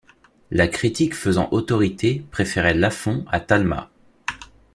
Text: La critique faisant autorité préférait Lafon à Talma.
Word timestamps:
La 0.49 0.67
critique 0.67 1.13
faisant 1.13 1.47
autorité 1.51 2.25
préférait 2.31 2.73
Lafon 2.73 3.23
à 3.27 3.39
Talma. 3.39 3.91